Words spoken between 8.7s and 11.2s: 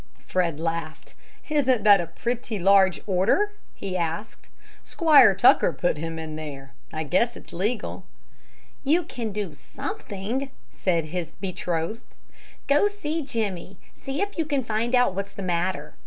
"You can do something," said